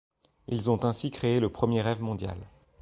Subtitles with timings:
[0.47, 2.47] Ils ont ainsi créé le premier rêve mondial.